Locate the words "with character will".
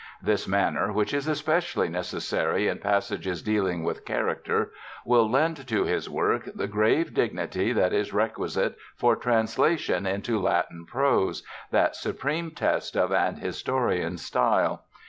3.83-5.29